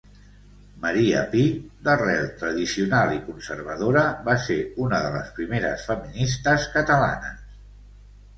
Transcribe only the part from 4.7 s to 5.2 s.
una de